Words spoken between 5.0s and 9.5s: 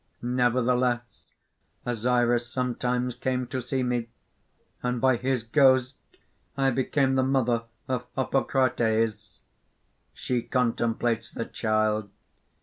his ghost I became the mother of Harpocrates."